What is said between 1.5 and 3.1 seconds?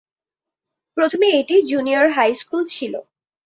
Junior high school ছিল।